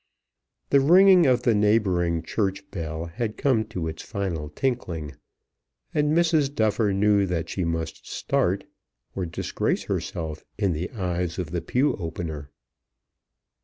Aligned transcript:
The 0.71 0.79
ringing 0.79 1.27
of 1.27 1.43
the 1.43 1.53
neighbouring 1.53 2.23
church 2.23 2.71
bell 2.71 3.05
had 3.05 3.37
come 3.37 3.63
to 3.65 3.87
its 3.87 4.01
final 4.01 4.49
tinkling, 4.49 5.13
and 5.93 6.17
Mrs. 6.17 6.51
Duffer 6.55 6.91
knew 6.91 7.27
that 7.27 7.49
she 7.49 7.63
must 7.63 8.09
start, 8.11 8.63
or 9.15 9.27
disgrace 9.27 9.83
herself 9.83 10.43
in 10.57 10.73
the 10.73 10.89
eyes 10.89 11.37
of 11.37 11.51
the 11.51 11.61
pew 11.61 11.93
opener. 11.97 12.49